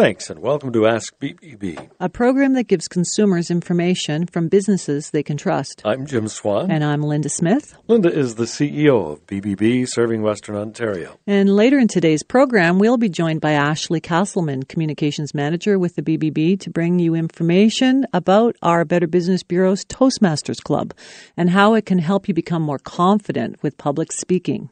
[0.00, 1.90] Thanks, and welcome to Ask BBB.
[2.00, 5.82] a program that gives consumers information from businesses they can trust.
[5.84, 6.70] I'm Jim Swan.
[6.70, 7.76] And I'm Linda Smith.
[7.86, 11.18] Linda is the CEO of BBB, serving Western Ontario.
[11.26, 16.02] And later in today's program, we'll be joined by Ashley Castleman, Communications Manager with the
[16.02, 20.94] BBB, to bring you information about our Better Business Bureau's Toastmasters Club
[21.36, 24.70] and how it can help you become more confident with public speaking.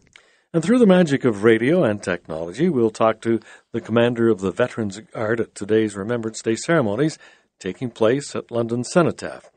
[0.54, 3.38] And through the magic of radio and technology, we'll talk to
[3.72, 7.18] the commander of the Veterans Guard at today's Remembrance Day ceremonies
[7.60, 9.50] taking place at London Cenotaph.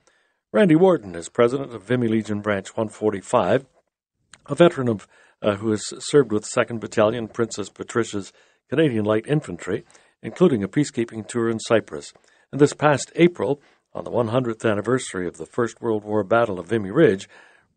[0.51, 3.65] Randy Wharton is president of Vimy Legion Branch 145,
[4.48, 5.07] a veteran of
[5.41, 8.34] uh, who has served with 2nd Battalion Princess Patricia's
[8.70, 9.85] Canadian Light Infantry,
[10.21, 12.12] including a peacekeeping tour in Cyprus.
[12.51, 13.62] And this past April,
[13.93, 17.29] on the 100th anniversary of the First World War Battle of Vimy Ridge,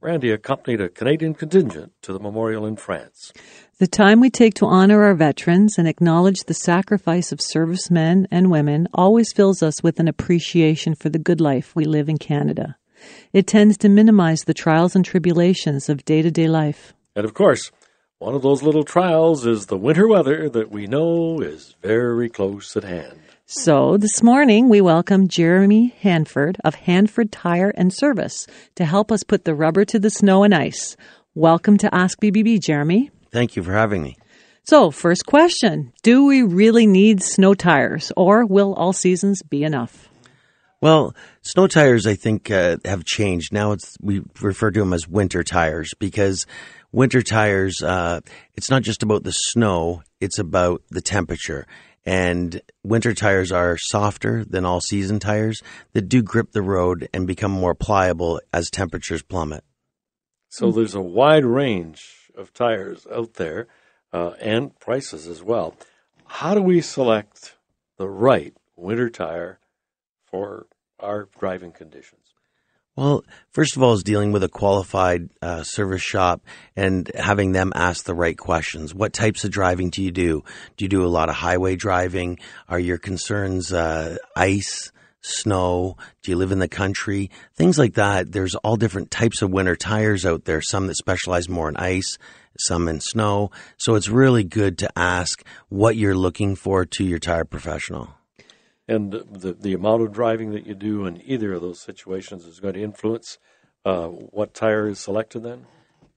[0.04, 3.32] Randy accompanied a Canadian contingent to the memorial in France.
[3.78, 8.50] The time we take to honor our veterans and acknowledge the sacrifice of servicemen and
[8.50, 12.76] women always fills us with an appreciation for the good life we live in Canada.
[13.32, 16.92] It tends to minimize the trials and tribulations of day to day life.
[17.16, 17.72] And of course,
[18.18, 22.76] one of those little trials is the winter weather that we know is very close
[22.76, 23.23] at hand.
[23.46, 29.22] So this morning we welcome Jeremy Hanford of Hanford Tire and Service to help us
[29.22, 30.96] put the rubber to the snow and ice.
[31.34, 33.10] Welcome to Ask BBB, Jeremy.
[33.30, 34.16] Thank you for having me.
[34.62, 40.08] So, first question Do we really need snow tires, or will all seasons be enough?
[40.80, 43.52] Well, snow tires, I think, uh, have changed.
[43.52, 46.46] Now it's we refer to them as winter tires because
[46.92, 48.20] winter tires, uh,
[48.54, 51.66] it's not just about the snow; it's about the temperature.
[52.06, 57.26] And winter tires are softer than all season tires that do grip the road and
[57.26, 59.64] become more pliable as temperatures plummet.
[60.48, 63.66] So there's a wide range of tires out there
[64.12, 65.76] uh, and prices as well.
[66.26, 67.54] How do we select
[67.96, 69.58] the right winter tire
[70.24, 70.66] for
[71.00, 72.23] our driving conditions?
[72.96, 76.42] Well, first of all, is dealing with a qualified uh, service shop
[76.76, 78.94] and having them ask the right questions.
[78.94, 80.44] What types of driving do you do?
[80.76, 82.38] Do you do a lot of highway driving?
[82.68, 85.96] Are your concerns uh, ice, snow?
[86.22, 87.32] Do you live in the country?
[87.56, 88.30] Things like that.
[88.30, 90.62] There's all different types of winter tires out there.
[90.62, 92.16] Some that specialize more in ice,
[92.60, 93.50] some in snow.
[93.76, 98.14] So it's really good to ask what you're looking for to your tire professional
[98.88, 102.60] and the the amount of driving that you do in either of those situations is
[102.60, 103.38] going to influence
[103.84, 105.42] uh, what tire is selected.
[105.42, 105.66] Then,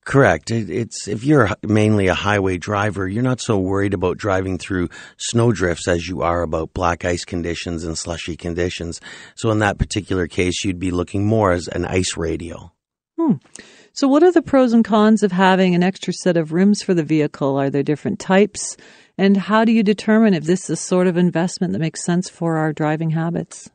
[0.04, 0.52] correct.
[0.52, 5.52] It's if you're mainly a highway driver, you're not so worried about driving through snow
[5.52, 9.00] drifts as you are about black ice conditions and slushy conditions.
[9.36, 12.74] So, in that particular case, you'd be looking more as an ice radial.
[13.18, 13.34] Hmm.
[13.94, 16.94] So, what are the pros and cons of having an extra set of rims for
[16.94, 17.58] the vehicle?
[17.58, 18.78] Are there different types?
[19.18, 22.30] And how do you determine if this is the sort of investment that makes sense
[22.30, 23.70] for our driving habits?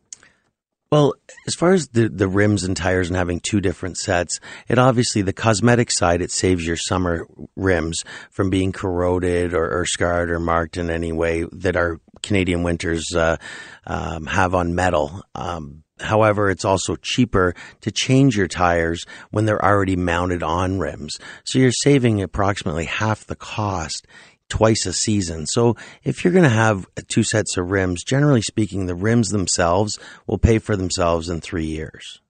[0.92, 1.14] Well,
[1.46, 4.38] as far as the, the rims and tires and having two different sets,
[4.68, 7.26] it obviously, the cosmetic side, it saves your summer
[7.56, 12.62] rims from being corroded or, or scarred or marked in any way that our Canadian
[12.62, 13.38] winters uh,
[13.86, 15.22] um, have on metal.
[15.34, 21.18] Um, However, it's also cheaper to change your tires when they're already mounted on rims.
[21.44, 24.06] So you're saving approximately half the cost
[24.52, 25.46] twice a season.
[25.46, 29.98] So if you're going to have two sets of rims, generally speaking, the rims themselves
[30.26, 32.20] will pay for themselves in three years.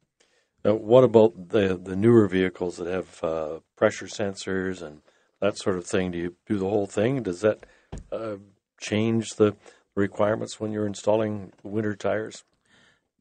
[0.65, 5.03] Now, what about the the newer vehicles that have uh, pressure sensors and
[5.41, 6.13] that sort of thing?
[6.13, 7.25] Do you do the whole thing?
[7.25, 7.67] Does that
[8.13, 8.37] uh,
[8.79, 9.57] change the
[9.97, 12.45] requirements when you're installing winter tires?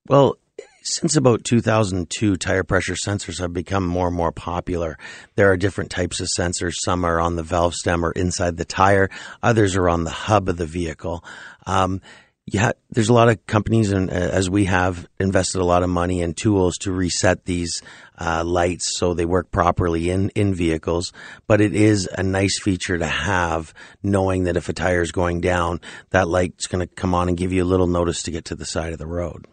[0.07, 0.38] Well,
[0.81, 4.97] since about 2002, tire pressure sensors have become more and more popular.
[5.36, 6.74] There are different types of sensors.
[6.84, 9.09] Some are on the valve stem or inside the tire.
[9.44, 11.24] Others are on the hub of the vehicle.
[11.68, 12.02] Um,
[12.47, 15.90] yeah, there's a lot of companies, and uh, as we have invested a lot of
[15.90, 17.84] money in tools to reset these
[18.18, 21.14] uh, lights so they work properly in in vehicles.
[21.46, 25.41] But it is a nice feature to have, knowing that if a tire is going
[25.41, 28.46] down, that light's going to come on and give you a little notice to get
[28.46, 29.46] to the side of the road.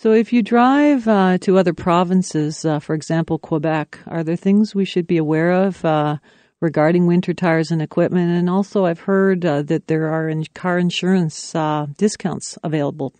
[0.00, 4.74] So, if you drive uh, to other provinces, uh, for example, Quebec, are there things
[4.74, 6.16] we should be aware of uh,
[6.58, 8.30] regarding winter tires and equipment?
[8.30, 13.12] And also, I've heard uh, that there are in car insurance uh, discounts available.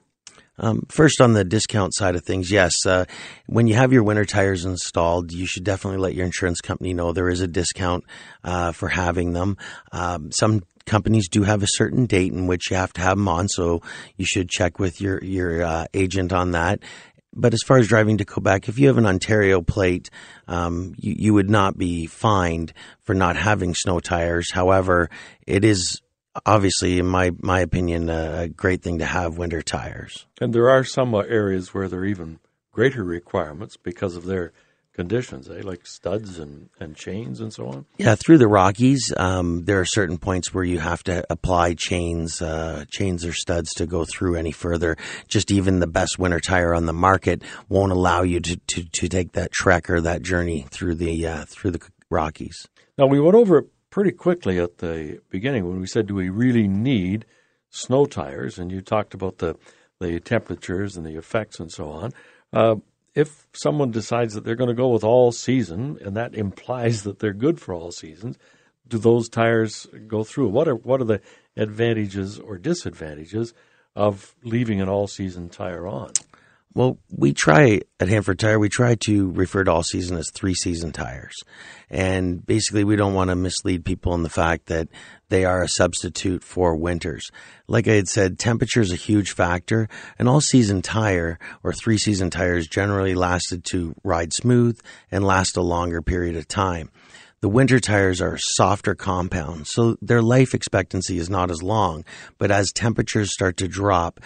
[0.58, 2.86] Um, first, on the discount side of things, yes.
[2.86, 3.04] Uh,
[3.46, 7.12] when you have your winter tires installed, you should definitely let your insurance company know
[7.12, 8.04] there is a discount
[8.72, 9.58] for having them.
[9.92, 13.28] Um, some companies do have a certain date in which you have to have them
[13.28, 13.80] on, so
[14.16, 16.80] you should check with your your uh, agent on that.
[17.32, 20.10] But as far as driving to Quebec, if you have an Ontario plate,
[20.48, 22.72] um, you, you would not be fined
[23.02, 24.50] for not having snow tires.
[24.50, 25.08] However,
[25.46, 26.02] it is
[26.44, 30.26] obviously, in my my opinion, a great thing to have winter tires.
[30.40, 32.40] And there are some areas where there are even
[32.72, 34.52] greater requirements because of their
[35.00, 35.62] conditions, eh?
[35.64, 37.86] like studs and, and chains and so on?
[37.96, 42.42] Yeah, through the Rockies, um, there are certain points where you have to apply chains,
[42.42, 44.98] uh, chains or studs to go through any further.
[45.26, 49.08] Just even the best winter tire on the market won't allow you to, to, to
[49.08, 51.80] take that trek or that journey through the uh, through the
[52.10, 52.68] Rockies.
[52.98, 56.28] Now we went over it pretty quickly at the beginning when we said, do we
[56.28, 57.24] really need
[57.70, 58.58] snow tires?
[58.58, 59.56] And you talked about the
[59.98, 62.12] the temperatures and the effects and so on.
[62.52, 62.76] Uh,
[63.14, 67.18] if someone decides that they're going to go with all season, and that implies that
[67.18, 68.36] they're good for all seasons,
[68.86, 70.48] do those tires go through?
[70.48, 71.20] What are what are the
[71.56, 73.54] advantages or disadvantages
[73.94, 76.12] of leaving an all season tire on?
[76.72, 80.54] Well, we try at Hanford Tire, we try to refer to all season as three
[80.54, 81.34] season tires.
[81.90, 84.88] And basically, we don't want to mislead people in the fact that
[85.30, 87.28] they are a substitute for winters.
[87.66, 89.88] Like I had said, temperature is a huge factor.
[90.16, 94.78] An all season tire or three season tires generally lasted to ride smooth
[95.10, 96.90] and last a longer period of time.
[97.40, 102.04] The winter tires are softer compounds, so their life expectancy is not as long.
[102.38, 104.20] But as temperatures start to drop,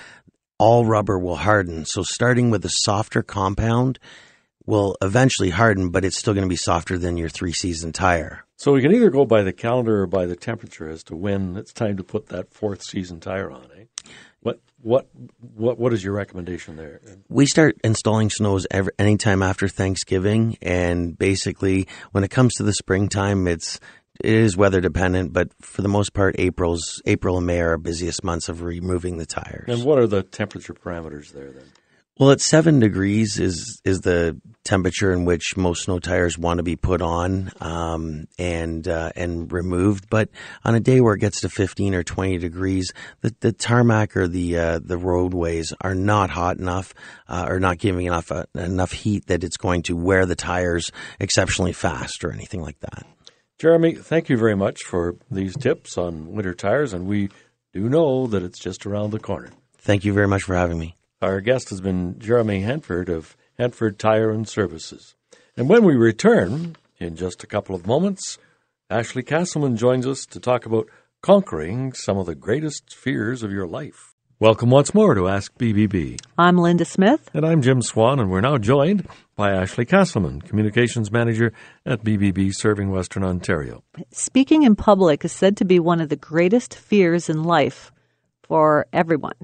[0.58, 1.84] all rubber will harden.
[1.84, 3.98] So starting with a softer compound
[4.66, 8.44] will eventually harden, but it's still going to be softer than your three season tire.
[8.56, 11.56] So we can either go by the calendar or by the temperature as to when
[11.56, 13.68] it's time to put that fourth season tire on.
[13.78, 13.84] Eh?
[14.40, 15.08] What what
[15.40, 17.00] what what is your recommendation there?
[17.28, 22.74] We start installing snows every anytime after Thanksgiving, and basically when it comes to the
[22.74, 23.80] springtime, it's
[24.20, 27.78] it is weather dependent, but for the most part, April's April and May are our
[27.78, 29.68] busiest months of removing the tires.
[29.68, 31.64] And what are the temperature parameters there then?
[32.16, 36.62] Well, at seven degrees is is the temperature in which most snow tires want to
[36.62, 40.08] be put on um, and uh, and removed.
[40.08, 40.28] But
[40.64, 44.28] on a day where it gets to fifteen or twenty degrees, the, the tarmac or
[44.28, 46.94] the uh, the roadways are not hot enough
[47.26, 50.92] uh, or not giving enough uh, enough heat that it's going to wear the tires
[51.18, 53.04] exceptionally fast or anything like that.
[53.58, 57.28] Jeremy, thank you very much for these tips on winter tires, and we
[57.72, 59.50] do know that it's just around the corner.
[59.78, 60.96] Thank you very much for having me.
[61.22, 65.14] Our guest has been Jeremy Hanford of Hanford Tire and Services.
[65.56, 68.38] And when we return, in just a couple of moments,
[68.90, 70.88] Ashley Castleman joins us to talk about
[71.22, 74.13] conquering some of the greatest fears of your life.
[74.44, 76.20] Welcome once more to Ask BBB.
[76.36, 77.30] I'm Linda Smith.
[77.32, 81.54] And I'm Jim Swan, and we're now joined by Ashley Castleman, Communications Manager
[81.86, 83.82] at BBB serving Western Ontario.
[84.10, 87.90] Speaking in public is said to be one of the greatest fears in life
[88.42, 89.38] for everyone.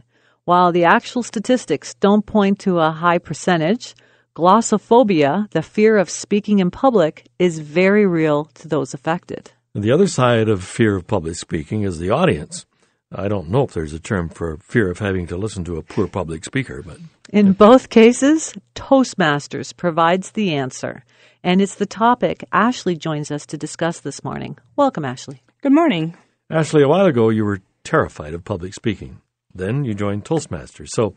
[0.45, 3.95] While the actual statistics don't point to a high percentage,
[4.37, 9.51] glossophobia, the fear of speaking in public, is very real to those affected.
[9.75, 12.67] The other side of fear of public speaking is the audience.
[13.13, 15.83] I don't know if there's a term for fear of having to listen to a
[15.83, 16.99] poor public speaker, but.
[17.31, 21.05] In both cases, Toastmasters provides the answer.
[21.43, 24.59] And it's the topic Ashley joins us to discuss this morning.
[24.77, 25.43] Welcome, Ashley.
[25.61, 26.17] Good morning.
[26.51, 29.21] Ashley, a while ago you were terrified of public speaking.
[29.53, 30.91] Then you joined Toastmasters.
[30.91, 31.15] So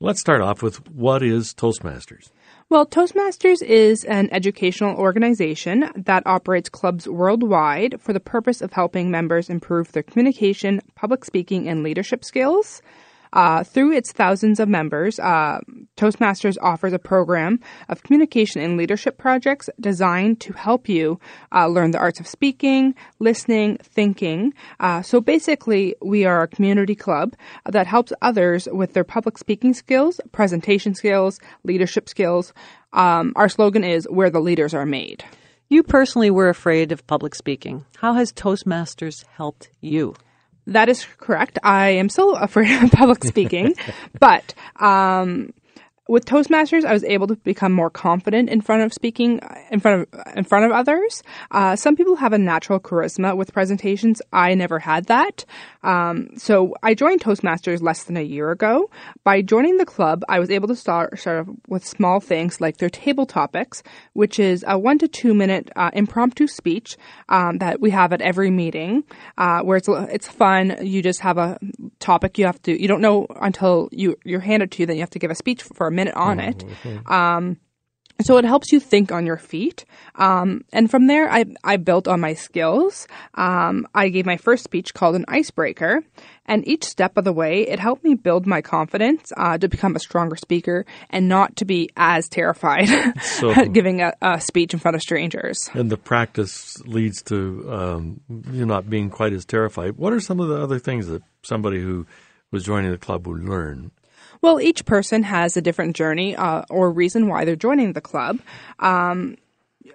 [0.00, 2.30] let's start off with what is Toastmasters?
[2.70, 9.10] Well, Toastmasters is an educational organization that operates clubs worldwide for the purpose of helping
[9.10, 12.82] members improve their communication, public speaking, and leadership skills.
[13.32, 15.60] Uh, through its thousands of members, uh,
[15.96, 21.20] Toastmasters offers a program of communication and leadership projects designed to help you
[21.52, 24.54] uh, learn the arts of speaking, listening, thinking.
[24.80, 27.34] Uh, so basically, we are a community club
[27.66, 32.52] that helps others with their public speaking skills, presentation skills, leadership skills.
[32.92, 35.24] Um, our slogan is where the leaders are made.
[35.68, 37.84] You personally were afraid of public speaking.
[37.98, 40.14] How has Toastmasters helped you?
[40.68, 41.58] That is correct.
[41.62, 43.74] I am still afraid of public speaking,
[44.20, 45.54] but um,
[46.08, 50.02] with Toastmasters, I was able to become more confident in front of speaking in front
[50.02, 51.22] of in front of others.
[51.50, 54.20] Uh, some people have a natural charisma with presentations.
[54.32, 55.46] I never had that.
[55.82, 58.90] Um, so I joined Toastmasters less than a year ago.
[59.24, 62.90] By joining the club, I was able to start start with small things like their
[62.90, 63.82] table topics,
[64.12, 66.96] which is a one to two minute uh, impromptu speech
[67.28, 69.04] um, that we have at every meeting,
[69.36, 70.76] uh, where it's it's fun.
[70.80, 71.58] You just have a
[72.00, 72.80] topic you have to.
[72.80, 74.86] You don't know until you you're handed to you.
[74.86, 76.58] Then you have to give a speech for a minute on it.
[76.58, 77.12] Mm-hmm.
[77.12, 77.58] Um,
[78.20, 79.84] So it helps you think on your feet.
[80.16, 83.06] Um, and from there, I, I built on my skills.
[83.34, 86.02] Um, I gave my first speech called an icebreaker.
[86.44, 89.94] And each step of the way, it helped me build my confidence uh, to become
[89.94, 92.88] a stronger speaker and not to be as terrified
[93.22, 95.70] So- at giving a, a speech in front of strangers.
[95.74, 98.20] And the practice leads to um,
[98.50, 99.96] you not being quite as terrified.
[99.96, 102.04] What are some of the other things that somebody who
[102.50, 103.92] was joining the club would learn?
[104.40, 108.38] Well, each person has a different journey uh, or reason why they're joining the club.
[108.78, 109.36] Um,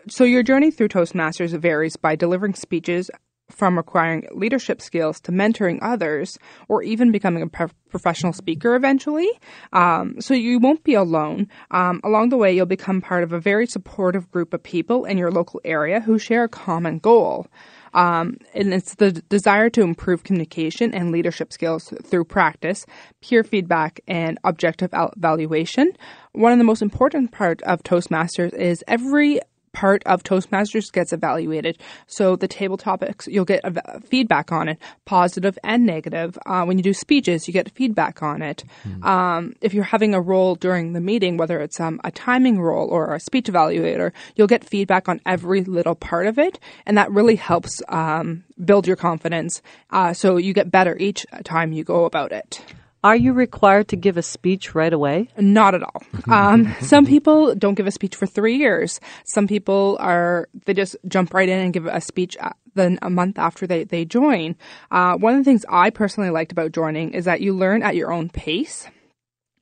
[0.08, 3.10] so your journey through Toastmasters varies by delivering speeches
[3.50, 9.30] from acquiring leadership skills to mentoring others or even becoming a pro- professional speaker eventually.
[9.72, 11.48] Um, so you won't be alone.
[11.72, 15.18] Um, along the way, you'll become part of a very supportive group of people in
[15.18, 17.48] your local area who share a common goal.
[17.94, 22.86] Um, and it's the desire to improve communication and leadership skills through practice,
[23.22, 25.94] peer feedback, and objective evaluation.
[26.32, 29.40] One of the most important part of Toastmasters is every
[29.74, 31.78] part of Toastmasters gets evaluated.
[32.08, 33.64] So the table topics, you'll get
[34.06, 36.38] feedback on it, positive and negative.
[36.46, 38.64] Uh, when you do speeches, you get feedback on it.
[39.04, 42.88] Um, if you're having a role during the meeting, whether it's um, a timing role
[42.90, 47.12] or a speech evaluator, you'll get feedback on every little part of it, and that
[47.12, 49.62] really helps um, build your confidence.
[49.90, 52.64] Uh, so you get better each time you go about it.
[53.04, 55.28] Are you required to give a speech right away?
[55.38, 56.02] Not at all.
[56.30, 59.02] Um, some people don't give a speech for three years.
[59.26, 63.10] Some people are they just jump right in and give a speech uh, then a
[63.10, 64.56] month after they they join.
[64.90, 67.96] Uh, one of the things I personally liked about joining is that you learn at
[67.96, 68.88] your own pace.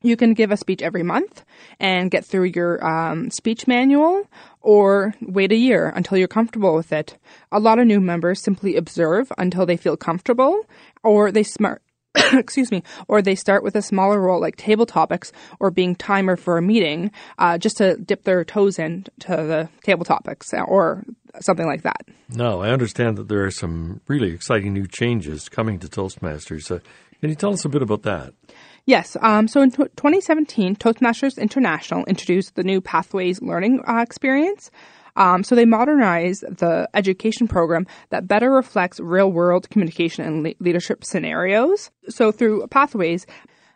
[0.04, 1.44] You can give a speech every month
[1.80, 4.28] and get through your um, speech manual,
[4.62, 7.18] or wait a year until you're comfortable with it.
[7.52, 10.66] A lot of new members simply observe until they feel comfortable,
[11.04, 11.82] or they smart
[12.34, 16.36] excuse me, or they start with a smaller role like table topics or being timer
[16.36, 21.04] for a meeting, uh, just to dip their toes in to the table topics or
[21.40, 22.02] something like that.
[22.30, 26.70] No, I understand that there are some really exciting new changes coming to Toastmasters.
[26.72, 26.80] Uh,
[27.20, 28.34] can you tell us a bit about that?
[28.86, 29.16] Yes.
[29.22, 34.72] Um, so in t- 2017, Toastmasters International introduced the new Pathways Learning uh, experience.
[35.16, 40.54] Um, so they modernized the education program that better reflects real world communication and le-
[40.60, 41.92] leadership scenarios.
[42.10, 43.26] So through Pathways,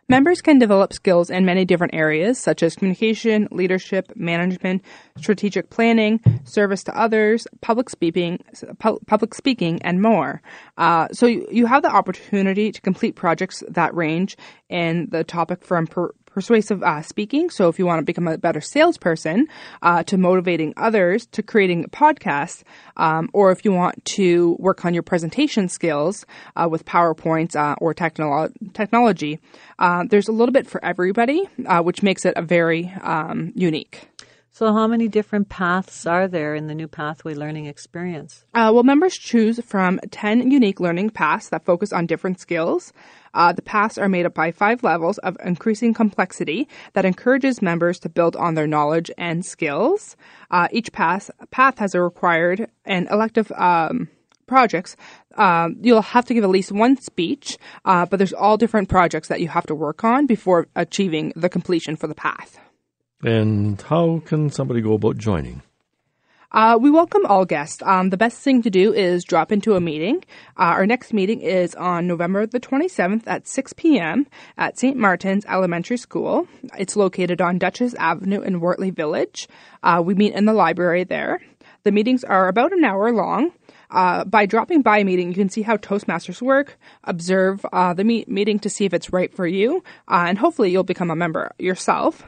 [0.08, 4.82] members can develop skills in many different areas such as communication, leadership, management,
[5.16, 8.38] strategic planning, service to others, public speaking,
[8.78, 10.40] pu- public speaking, and more.
[10.78, 14.36] Uh, so you, you have the opportunity to complete projects that range
[14.68, 17.48] in the topic from per- persuasive uh, speaking.
[17.48, 19.46] So if you want to become a better salesperson,
[19.80, 22.62] uh, to motivating others, to creating podcasts,
[22.98, 27.74] um, or if you want to work on your presentation skills uh, with PowerPoints uh,
[27.78, 29.40] or technolo- technology,
[29.78, 34.06] uh, there's a little bit for everybody, uh, which makes it a very um, unique.
[34.58, 38.46] So, how many different paths are there in the new Pathway Learning Experience?
[38.54, 42.94] Uh, well, members choose from 10 unique learning paths that focus on different skills.
[43.36, 48.00] Uh, the paths are made up by five levels of increasing complexity that encourages members
[48.00, 50.16] to build on their knowledge and skills.
[50.50, 54.08] Uh, each path, path has a required and elective um,
[54.46, 54.96] projects.
[55.36, 59.28] Um, you'll have to give at least one speech, uh, but there's all different projects
[59.28, 62.58] that you have to work on before achieving the completion for the path.
[63.22, 65.62] And how can somebody go about joining?
[66.56, 67.82] Uh, we welcome all guests.
[67.84, 70.24] Um, the best thing to do is drop into a meeting.
[70.58, 74.26] Uh, our next meeting is on November the 27th at 6 p.m.
[74.56, 74.96] at St.
[74.96, 76.48] Martin's Elementary School.
[76.78, 79.48] It's located on Duchess Avenue in Wortley Village.
[79.82, 81.42] Uh, we meet in the library there.
[81.82, 83.52] The meetings are about an hour long.
[83.90, 88.02] Uh, by dropping by a meeting, you can see how Toastmasters work, observe uh, the
[88.02, 91.16] meet- meeting to see if it's right for you, uh, and hopefully you'll become a
[91.16, 92.22] member yourself.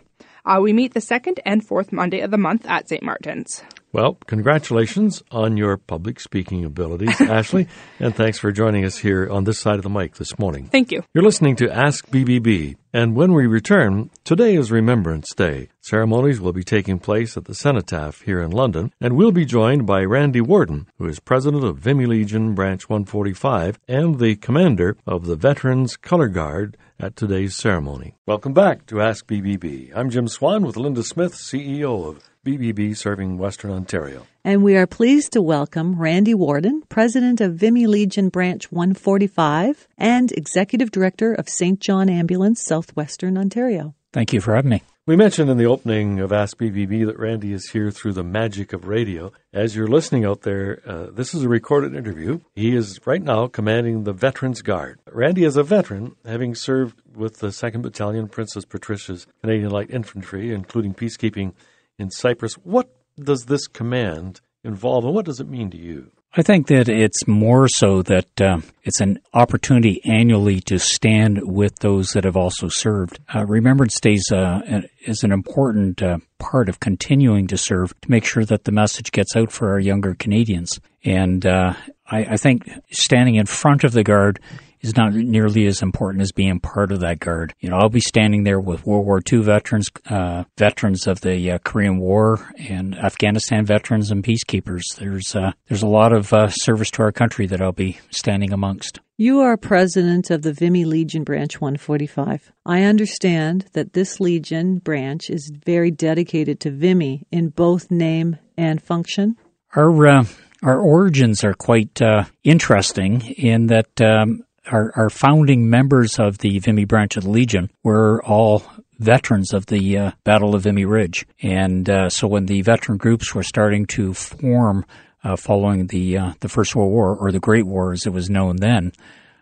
[0.44, 3.02] Uh, we meet the second and fourth Monday of the month at St.
[3.02, 3.62] Martin's.
[3.90, 7.68] Well, congratulations on your public speaking abilities, Ashley,
[7.98, 10.66] and thanks for joining us here on this side of the mic this morning.
[10.66, 11.02] Thank you.
[11.14, 15.70] You're listening to Ask BBB, and when we return, today is Remembrance Day.
[15.80, 19.86] Ceremonies will be taking place at the Cenotaph here in London, and we'll be joined
[19.86, 25.24] by Randy Warden, who is president of Vimy Legion Branch 145 and the commander of
[25.24, 28.14] the Veterans Color Guard at today's ceremony.
[28.26, 29.92] Welcome back to Ask BBB.
[29.94, 34.26] I'm Jim Swan with Linda Smith, CEO of BBB serving Western Ontario.
[34.44, 40.32] And we are pleased to welcome Randy Warden, President of Vimy Legion Branch 145 and
[40.32, 41.80] Executive Director of St.
[41.80, 43.94] John Ambulance, Southwestern Ontario.
[44.12, 44.82] Thank you for having me.
[45.08, 48.74] We mentioned in the opening of Ask BBB that Randy is here through the magic
[48.74, 49.32] of radio.
[49.54, 52.40] As you're listening out there, uh, this is a recorded interview.
[52.54, 54.98] He is right now commanding the Veterans Guard.
[55.10, 60.52] Randy is a veteran, having served with the 2nd Battalion Princess Patricia's Canadian Light Infantry,
[60.52, 61.54] including peacekeeping
[61.98, 62.54] in Cyprus.
[62.54, 66.10] What does this command involve, and what does it mean to you?
[66.34, 71.78] I think that it's more so that uh, it's an opportunity annually to stand with
[71.78, 73.18] those that have also served.
[73.34, 78.26] Uh, Remembrance Days uh, is an important uh, part of continuing to serve to make
[78.26, 80.78] sure that the message gets out for our younger Canadians.
[81.02, 81.72] And uh,
[82.06, 84.38] I, I think standing in front of the guard
[84.80, 87.54] is not nearly as important as being part of that guard.
[87.60, 91.52] You know, I'll be standing there with World War II veterans, uh, veterans of the
[91.52, 94.82] uh, Korean War, and Afghanistan veterans and peacekeepers.
[94.98, 98.52] There's uh, there's a lot of uh, service to our country that I'll be standing
[98.52, 99.00] amongst.
[99.20, 102.52] You are president of the Vimy Legion Branch 145.
[102.64, 108.80] I understand that this Legion branch is very dedicated to Vimy in both name and
[108.80, 109.36] function.
[109.74, 110.24] Our uh,
[110.62, 116.58] our origins are quite uh, interesting in that um, our, our founding members of the
[116.58, 118.62] Vimy branch of the Legion were all
[118.98, 121.26] veterans of the uh, Battle of Vimy Ridge.
[121.42, 124.84] And uh, so when the veteran groups were starting to form
[125.24, 128.30] uh, following the uh, the First World War, or the Great War as it was
[128.30, 128.92] known then,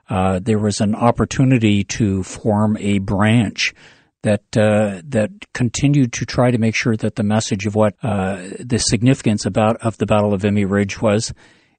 [0.09, 3.75] uh, there was an opportunity to form a branch
[4.23, 8.79] that uh, that continued to try to make sure that the message of what the
[8.79, 11.33] significance about of the Battle of Vimy Ridge was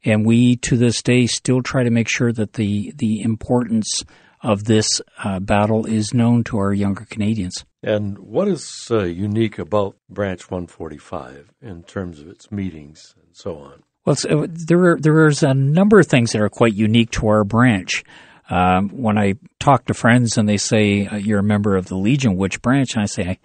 [0.03, 4.03] and we to this day still try to make sure that the the importance
[4.41, 7.65] of this uh, battle is known to our younger Canadians.
[7.83, 13.57] And what is uh, unique about Branch 145 in terms of its meetings and so
[13.57, 13.83] on?
[14.05, 17.43] Well, uh, there are, there's a number of things that are quite unique to our
[17.43, 18.03] branch.
[18.49, 21.97] Um, when I talk to friends and they say uh, you're a member of the
[21.97, 22.93] Legion, which branch?
[22.93, 23.39] And I say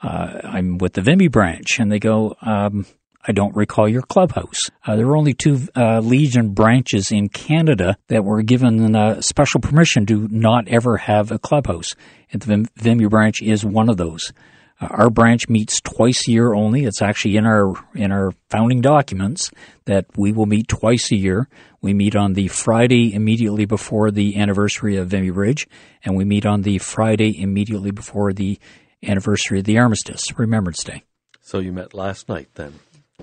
[0.00, 2.36] uh, I'm with the Vimy branch, and they go.
[2.42, 2.86] Um,
[3.26, 4.70] I don't recall your clubhouse.
[4.86, 9.60] Uh, there were only two uh, Legion branches in Canada that were given uh, special
[9.60, 11.94] permission to not ever have a clubhouse.
[12.32, 14.32] And the Vimy branch is one of those.
[14.80, 16.84] Uh, our branch meets twice a year only.
[16.84, 19.50] It's actually in our in our founding documents
[19.86, 21.48] that we will meet twice a year.
[21.80, 25.66] We meet on the Friday immediately before the anniversary of Vimy Ridge,
[26.04, 28.58] and we meet on the Friday immediately before the
[29.02, 31.04] anniversary of the Armistice, Remembrance Day.
[31.40, 32.74] So you met last night then?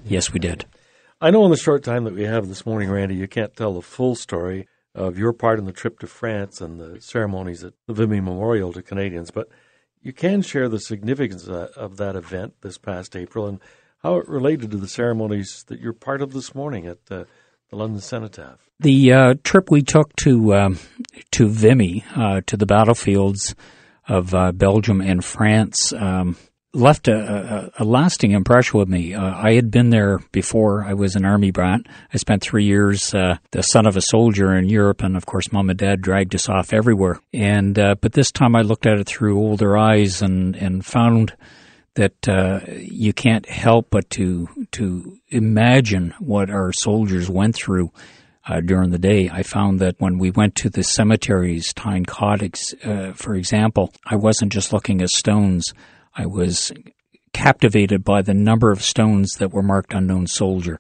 [0.06, 0.66] Yes, we did.
[1.20, 3.74] I know in the short time that we have this morning, Randy, you can't tell
[3.74, 7.74] the full story of your part in the trip to France and the ceremonies at
[7.88, 9.48] the Vimy Memorial to Canadians, but
[10.02, 13.60] you can share the significance of that event this past April and
[14.02, 17.26] how it related to the ceremonies that you're part of this morning at uh,
[17.70, 18.58] the London Cenotaph.
[18.80, 20.80] The uh, trip we took to um,
[21.32, 23.56] to Vimy, uh, to the battlefields
[24.08, 26.36] of uh, Belgium and France, um,
[26.74, 29.14] left a, a, a, lasting impression with me.
[29.14, 30.86] Uh, I had been there before.
[30.86, 31.82] I was an army brat.
[32.14, 35.52] I spent three years, uh, the son of a soldier in Europe, and of course,
[35.52, 37.20] mom and dad dragged us off everywhere.
[37.34, 41.36] And uh, but this time, I looked at it through older eyes and and found
[41.96, 47.92] that uh, you can't help but to to imagine what our soldiers went through.
[48.44, 52.74] Uh, during the day, I found that when we went to the cemeteries, Tyne Cottage,
[52.84, 55.76] uh, for example, I wasn't just looking at stones.
[56.16, 56.72] I was
[57.34, 60.80] captivated by the number of stones that were marked unknown soldier.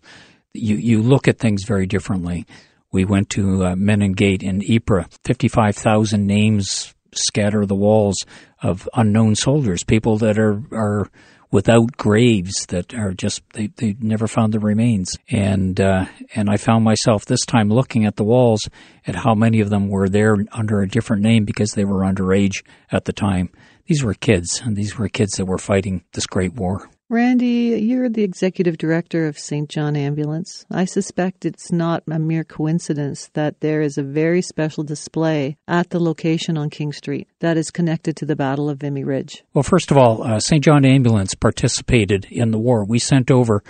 [0.54, 2.46] You you look at things very differently.
[2.92, 5.06] We went to uh, Menin Gate in Ypres.
[5.24, 8.18] Fifty-five thousand names scatter the walls
[8.62, 11.10] of unknown soldiers, people that are are
[11.52, 16.58] without graves that are just they, they never found the remains and uh, and I
[16.58, 18.62] found myself this time looking at the walls
[19.06, 22.64] at how many of them were there under a different name because they were underage
[22.90, 23.50] at the time
[23.92, 26.90] these were kids, and these were kids that were fighting this great war.
[27.10, 29.68] Randy, you're the executive director of St.
[29.68, 30.66] John Ambulance.
[30.72, 35.90] I suspect it's not a mere coincidence that there is a very special display at
[35.90, 39.44] the location on King Street that is connected to the Battle of Vimy Ridge.
[39.54, 40.64] Well, first of all, uh, St.
[40.64, 42.86] John Ambulance participated in the war.
[42.86, 43.62] We sent over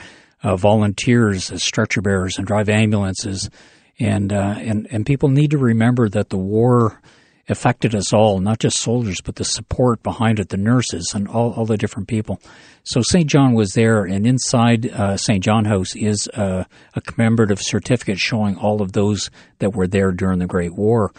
[0.43, 3.49] uh, volunteers as stretcher bearers and drive ambulances,
[3.97, 7.01] and uh, and and people need to remember that the war
[7.51, 11.53] affected us all, not just soldiers, but the support behind it, the nurses and all,
[11.53, 12.39] all the different people.
[12.83, 13.27] So St.
[13.27, 15.43] John was there, and inside uh, St.
[15.43, 16.63] John House is uh,
[16.95, 21.11] a commemorative certificate showing all of those that were there during the Great War.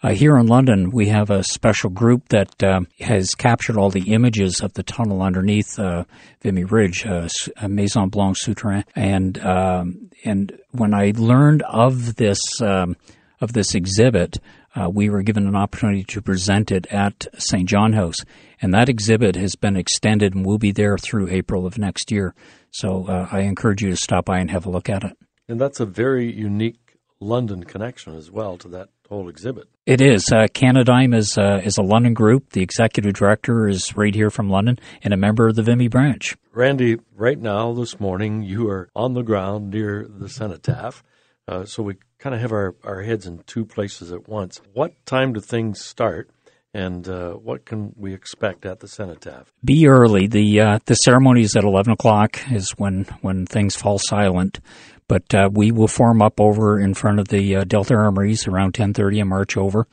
[0.00, 4.12] Uh, here in London, we have a special group that uh, has captured all the
[4.12, 6.04] images of the tunnel underneath uh,
[6.42, 7.28] Vimy Ridge, uh,
[7.66, 12.96] Maison Blanche Souterrain, and um, and when I learned of this um,
[13.40, 14.38] of this exhibit,
[14.78, 17.68] uh, we were given an opportunity to present it at St.
[17.68, 18.16] John House.
[18.60, 22.34] And that exhibit has been extended and will be there through April of next year.
[22.70, 25.16] So uh, I encourage you to stop by and have a look at it.
[25.48, 29.68] And that's a very unique London connection as well to that whole exhibit.
[29.86, 30.30] It is.
[30.30, 32.50] Uh, Canadyme is, uh, is a London group.
[32.50, 36.36] The executive director is right here from London and a member of the Vimy branch.
[36.52, 41.02] Randy, right now, this morning, you are on the ground near the cenotaph.
[41.46, 44.60] Uh, so we kind of have our, our heads in two places at once.
[44.72, 46.30] What time do things start?
[46.74, 49.50] And uh, what can we expect at the cenotaph?
[49.64, 50.26] Be early.
[50.26, 52.38] The uh, the ceremony is at eleven o'clock.
[52.52, 54.60] Is when when things fall silent.
[55.08, 58.74] But uh, we will form up over in front of the uh, Delta Armories around
[58.74, 59.88] 10:30 and march over,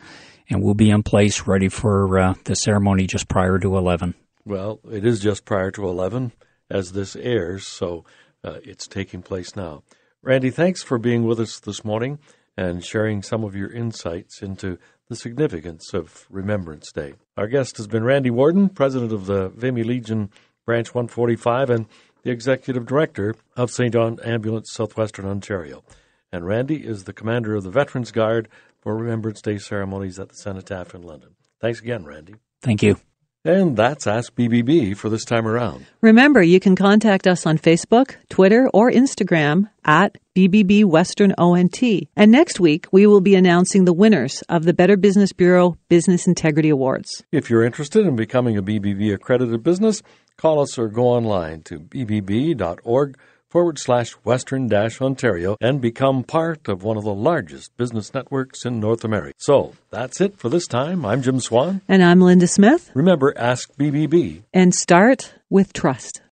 [0.49, 4.13] and we'll be in place ready for uh, the ceremony just prior to 11.
[4.43, 6.33] Well, it is just prior to 11
[6.69, 8.03] as this airs, so
[8.43, 9.83] uh, it's taking place now.
[10.25, 12.17] Randy, thanks for being with us this morning
[12.57, 17.13] and sharing some of your insights into the significance of Remembrance Day.
[17.37, 20.31] Our guest has been Randy Warden, president of the Vimy Legion
[20.65, 21.85] Branch 145 and
[22.23, 23.93] the executive director of St.
[23.93, 25.83] John Ambulance Southwestern Ontario.
[26.31, 28.49] And Randy is the commander of the Veterans Guard
[28.81, 31.35] for Remembrance Day ceremonies at the Cenotaph in London.
[31.61, 32.33] Thanks again, Randy.
[32.63, 32.97] Thank you.
[33.45, 35.85] And that's Ask BBB for this time around.
[36.01, 41.79] Remember, you can contact us on Facebook, Twitter, or Instagram at BBB Western ONT.
[42.15, 46.25] And next week, we will be announcing the winners of the Better Business Bureau Business
[46.25, 47.23] Integrity Awards.
[47.31, 50.01] If you're interested in becoming a BBB accredited business,
[50.37, 53.15] call us or go online to bbb.org
[53.49, 58.65] forward slash western dash Ontario and become part of one of the largest business networks
[58.65, 59.35] in North America.
[59.37, 61.05] So that's it for this time.
[61.05, 61.81] I'm Jim Swan.
[61.87, 62.91] And I'm Linda Smith.
[62.93, 64.43] Remember, ask BBB.
[64.53, 66.21] And start with trust.